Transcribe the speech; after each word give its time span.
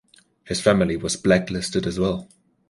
His 0.45 0.59
family 0.59 0.97
was 0.97 1.15
blacklisted 1.15 1.85
as 1.85 1.99
well. 1.99 2.27